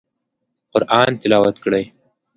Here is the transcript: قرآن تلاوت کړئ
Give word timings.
قرآن 0.73 1.09
تلاوت 1.21 1.55
کړئ 1.63 1.85